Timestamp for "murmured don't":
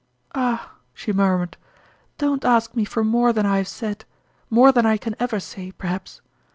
1.13-2.43